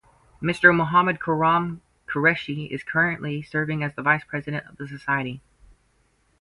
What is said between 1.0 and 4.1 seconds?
Khurram Qureshi is currently serving as the